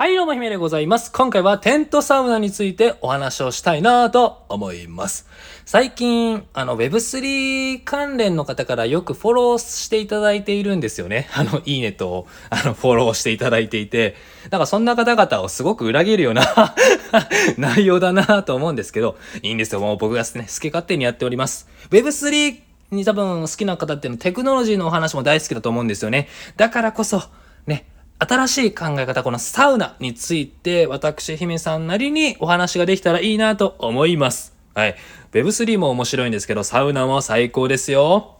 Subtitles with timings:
[0.00, 1.12] はい、どうも、姫でございます。
[1.12, 5.28] 今回はテントサウナについてお話をしたいなと思います。
[5.66, 11.28] 最近、あの、Web3 関連の方からよくフォローしていただいているんですよね。
[11.36, 14.16] あの、いいねと、あの、フォローしていただいていて、
[14.48, 16.74] なんかそんな方々をすごく裏切るような
[17.58, 19.80] 内容だなと思うんですけど、いいんですよ。
[19.80, 21.68] もう僕がですね、好き勝手にやっております。
[21.90, 22.56] Web3
[22.92, 26.26] に多分好きな方っていうのはテクノロジーのお話も大好きだと思うんですよね。
[26.56, 27.22] だからこそ、
[27.66, 27.84] ね、
[28.22, 34.54] 新しい考え方、このサウナについて、私、姫さんなりにお話ができたらいいなと思います。
[34.74, 34.96] はい。
[35.32, 38.36] Web3 も面白いんですけど、サウナも最高ですよ。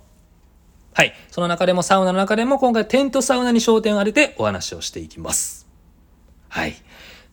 [0.92, 1.14] はい。
[1.30, 5.66] その中でも、サウナの中でも、今回テントサウナに焦点を当ててお話をしていきます。
[6.48, 6.74] はい。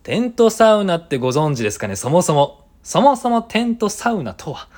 [0.04, 1.98] テントサウナってご存知ですかね？
[1.98, 2.67] そもそも。
[2.88, 4.70] そもそもテントサウナとは？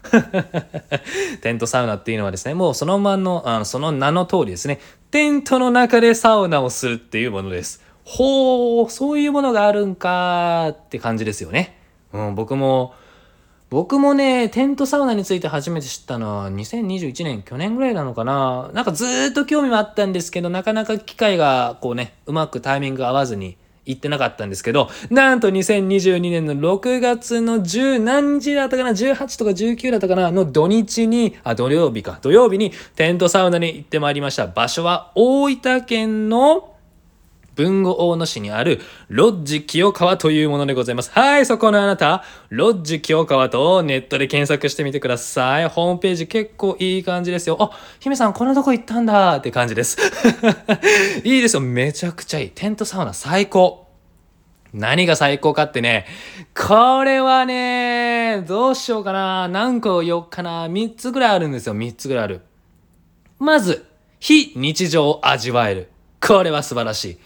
[1.44, 4.80] テントサウナっていうのはですね、もうそのまんの、あのその名の通りですね、
[5.12, 7.84] テントの中でサウナをするっていうものです。
[8.04, 11.78] ほう、そういうものがあるんかって感じですよね。
[12.12, 12.96] うん、僕も、
[13.70, 18.72] 僕もね、テントサウナについて初めて知ったのは2021年、去年ぐらいなのかな。
[18.74, 23.56] なんかずーっと興味はあったんですけど、なかなか機会がこうね、うまくタイミング合わずに
[23.90, 32.20] 行ってなかったんですけど、なんと2022年の6月の10何時だったかな ?18 とか19だったかなの土日に、あ、土曜日か。
[32.22, 34.46] 土曜日にテントサウナに行ってまいりました。
[34.46, 36.69] 場所は大分県の
[37.60, 38.80] 豊後大野市にある
[39.10, 41.12] ロッジ清川というものでございます。
[41.12, 45.68] はい、そこのあなた、ロッジ清川とネットで検索してみてください。
[45.68, 47.58] ホームページ結構いい感じですよ。
[47.60, 49.98] あ、姫さんこんなとこ行ったんだって感じです。
[51.24, 51.60] いいですよ。
[51.62, 52.50] めちゃくちゃいい。
[52.50, 53.88] テントサウナ最高。
[54.74, 56.06] 何が最高かってね、
[56.56, 59.48] これはね、どうしようかな。
[59.48, 60.68] 何個言おうかな。
[60.68, 61.76] 3つぐらいあるんですよ。
[61.76, 62.42] 3つぐらいある。
[63.40, 63.86] まず、
[64.20, 65.90] 非日常を味わえる。
[66.22, 67.18] これは素晴らしい。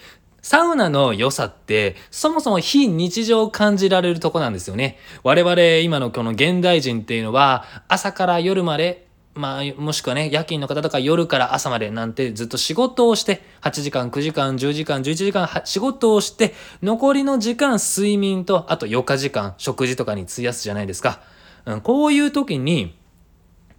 [0.43, 4.99] サウナの良さって、そもそも非日常を感じられるとこなんですよね。
[5.23, 16.53] 我々今のこの現代人っていうのは、朝から夜まで、まあ、もしくはね、夜勤の方とか夜から朝までなんてずっと仕事をして、8時間、9時間、10時間、11時間仕事をして、
[16.83, 21.21] 残りの時間睡眠と、あと4日時間、食事とかに費やすじゃないですか。
[21.65, 23.01] うん、こういう時に、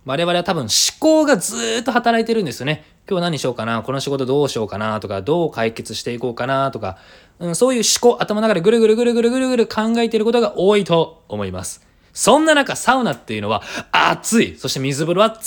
[0.05, 0.71] 我々は多分思
[1.01, 2.85] 考がずっと働いてるんですよね。
[3.09, 6.99] 今日何しようかなこの仕事どうしようかなとか、どう解決していこうかなとか、
[7.39, 11.87] うん、そういう思考、頭の中でぐるぐるぐるぐるぐるぐる考えていることが多いと思います。
[12.13, 14.57] そんな中、サウナっていうのは暑い。
[14.57, 15.41] そして水風呂は冷た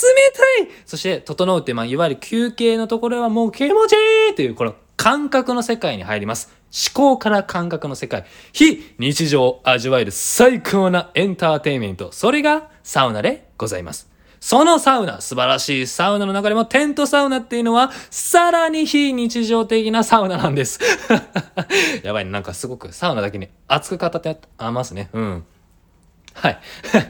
[0.66, 0.76] い。
[0.86, 3.96] そして、整うって、まあ、いわゆる休憩のところはもう気持ちい
[4.30, 6.52] いっていう、この感覚の世界に入ります。
[6.70, 8.26] 思考から感覚の世界。
[8.52, 12.12] 非日常を味わえる最高なエンターテインメント。
[12.12, 14.17] それがサウナでございます。
[14.40, 20.80] そのサウナ、素晴らしいサウナの中でもテントサウナっていうのは、さらに非日常的なサウナなんです。
[22.04, 25.10] やばいね、なんかすごくサウナだけに熱く語ってあますね。
[25.14, 25.46] うん。
[26.34, 26.60] はい。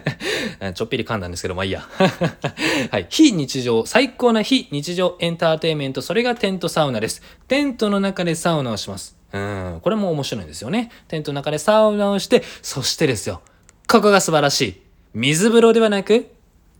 [0.74, 1.86] ちょっぴり噛んだんですけど、まあいいや。
[2.90, 3.06] はい。
[3.10, 7.22] 非日常、最高な非日常エンターテインメント、それがテントサウナです。
[7.46, 9.16] テントの中でサウナをします。
[9.32, 9.80] うん。
[9.82, 10.90] これも面白いんですよね。
[11.08, 13.42] テントの中でサウナをして、そしてですよ。
[13.86, 14.82] ここが素晴らしい。
[15.12, 16.30] 水風呂ではなく、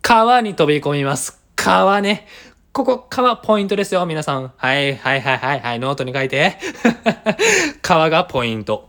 [0.09, 1.39] 川に飛び込みます。
[1.55, 2.27] 川ね。
[2.73, 4.55] ここ、川ポイントですよ、皆さん。
[4.57, 6.57] はい、はい、はい、はい、はい、ノートに書いて。
[7.83, 8.89] 川がポイント。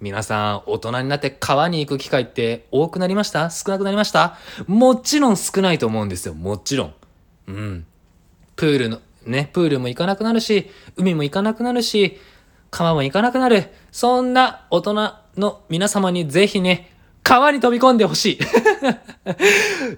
[0.00, 3.50] 皆さん、大人になって川に行く機会って多くなりました？
[3.50, 4.38] 少なくなりました？
[4.66, 6.32] もちろん少ないと思うんですよ。
[6.32, 6.94] もちろん。
[7.48, 7.86] うん。
[8.56, 12.18] プールの、ね、プールも行かなくなるし、海も行かなくなるし、
[12.70, 13.70] 川も行かなくなる。
[13.92, 14.94] そんな大人
[15.36, 16.93] の皆様にぜひね、
[17.24, 18.38] 川に飛び込んでほし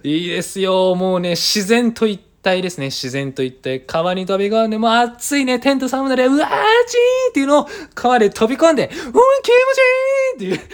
[0.03, 0.07] い。
[0.09, 0.95] いいですよ。
[0.95, 2.85] もうね、自然と一体ですね。
[2.85, 3.81] 自然と一体。
[3.81, 6.49] 川に飛び込んで、もう暑いね、テントサウナで、うわーちー
[7.31, 9.11] っていうのを川で飛び込んで、うん、気持
[10.39, 10.65] ちいいってい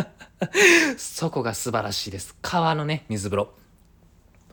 [0.00, 0.06] う。
[0.96, 2.34] そこが素晴らしいです。
[2.40, 3.48] 川のね、水風呂。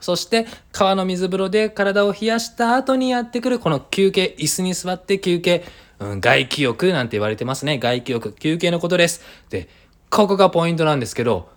[0.01, 5.63] そして、川の水風呂で体を冷やした後にやってくる、この休憩、椅子に座って休憩、
[5.99, 7.79] うん、外気浴なんて言われてますね。
[7.79, 9.21] 外気浴、休憩のことです。
[9.49, 9.69] で、
[10.13, 11.49] ここがポイントなんですけど、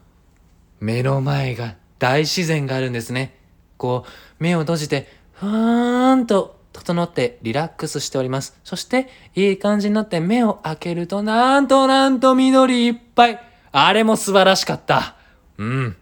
[0.81, 3.35] 目の前が大自然があるんですね。
[3.77, 4.11] こう、
[4.43, 8.59] 目を閉じて、ふーんと整ってリラックスしております。
[8.65, 13.41] そして、いい感じになって目を開けると、なんとなんと緑いっぱい。
[13.73, 15.17] あれも素晴らしかった。
[15.59, 15.97] うん。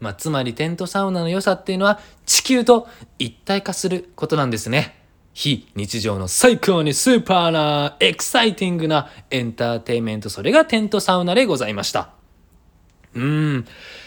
[0.00, 2.88] まあ、つまりテントサウナの良さっていうのは地球と
[3.18, 5.03] 一体化することなんですね。
[5.34, 12.10] 非日常の最高にスーパーなエキサイティングなエンターテイメント、それがテントサウナでございました。
[13.14, 13.66] うん。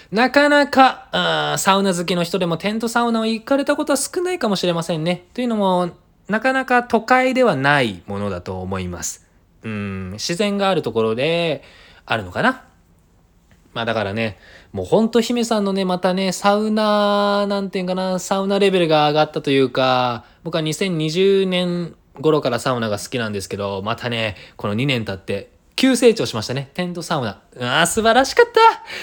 [0.10, 5.26] なかなかあサウナ好きの人でもテントサウナを行かれたことは少ないかもしれませんね。
[5.34, 5.92] というのも、
[6.30, 9.28] なかなか都会ではないものだと思います。
[9.64, 11.62] うん、自然があるところで
[12.06, 12.67] あるのかな？
[13.78, 14.40] まあだからね、
[14.72, 26.72] もうほんと姫さんのね、またね、サウナ、なんていうかな、サウナレベルが上がったというか、僕は2020年頃からサウナが好きなんですけど、またね、この2年経って、急成長しましたね。
[26.74, 27.40] テントサウナ。
[27.62, 28.46] ああ、素晴らしかっ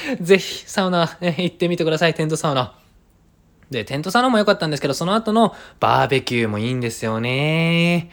[0.08, 2.74] たぜひ、サウナ、行ってみてください、テントサウナ。
[3.70, 8.10] で、テントサウナも良かったんですけど、その後のバーベキューもいいんですよね。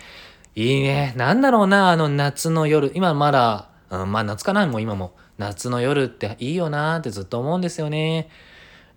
[0.53, 1.15] いいね。
[1.17, 2.91] なんだろうな、あの夏の夜。
[2.93, 5.15] 今まだ、うん、まあ夏かな、もう今も。
[5.41, 8.29] 夏の夜っていいよなってずっと思うんですよね。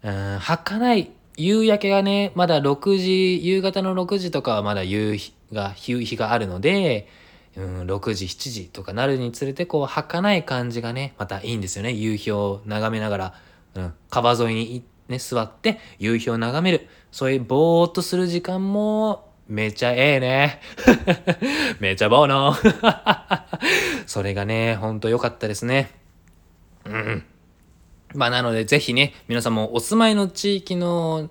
[0.02, 1.10] うん、儚い。
[1.36, 7.08] 夕焼けがね、まだ6時、夕方の6時とかはまだ夕日が、夕日があるので、
[7.56, 11.92] うん、6時、7時とかなるにつれて、こう、儚い感じがね、またいいんですよね。
[11.92, 13.34] 夕日を眺めながら、
[13.74, 16.88] うん、川沿いにね、座って、夕日を眺める。
[17.10, 20.60] そういうぼーっとする時間も、めちゃええね。
[21.80, 22.54] めちゃぼーの。
[24.06, 26.03] それがね、ほんと良かったですね。
[26.86, 27.24] うん。
[28.14, 31.30] まあなのでぜひね、皆さんもお住まいの地域の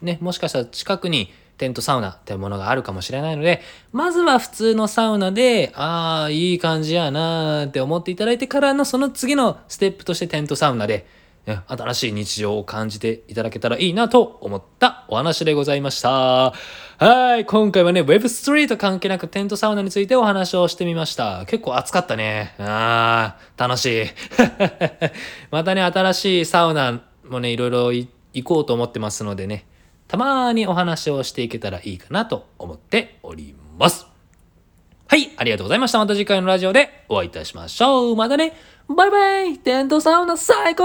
[0.00, 3.60] ね、もしかしたら近くにテントサウナってものがあるかもしれないので、
[3.92, 11.06] まずは普通のサウナで、ああ、いい感じやなーって思っていただいてからのその次のステップとしてテントサウナで、
[11.44, 16.52] 新しい日常を感じていただけたらいいなと思ったお話でございました。
[16.98, 17.44] はい。
[17.44, 21.44] 今回はね、Web3 と関係なくテントサウナについてお話をしてみました。
[21.46, 22.54] 結構暑かったね。
[22.58, 24.06] あー、楽しい。
[25.50, 28.08] またね、新しいサウナもね、いろいろ行
[28.44, 29.66] こうと思ってますのでね、
[30.06, 34.06] たまにお話をしていけたらいいかなと思っております。
[35.08, 35.30] はい。
[35.36, 35.98] ありがとうございました。
[35.98, 38.16] また次回のラジオでお会いいたしましょう。
[38.16, 38.54] またね。
[38.88, 40.84] バイバイテントサウナ最高